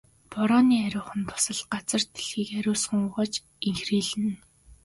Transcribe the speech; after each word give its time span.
Борооны 0.31 0.75
ариухан 0.85 1.21
дусал 1.29 1.59
газар 1.73 2.01
дэлхийг 2.13 2.49
ариусган 2.57 2.99
угааж 3.07 3.33
энхрийлнэ. 3.69 4.33